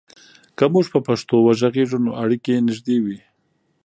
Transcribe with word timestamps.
که 0.57 0.65
موږ 0.73 0.85
په 0.93 0.99
پښتو 1.07 1.35
وغږیږو، 1.41 1.97
نو 2.05 2.11
اړیکې 2.23 2.63
نږدې 2.67 2.97
وي. 3.03 3.19